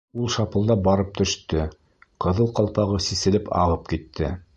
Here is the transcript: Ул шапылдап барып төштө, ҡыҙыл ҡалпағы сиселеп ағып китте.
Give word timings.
Ул 0.21 0.29
шапылдап 0.35 0.79
барып 0.87 1.11
төштө, 1.19 1.65
ҡыҙыл 2.25 2.49
ҡалпағы 2.61 2.97
сиселеп 3.09 3.53
ағып 3.65 3.85
китте. 3.93 4.33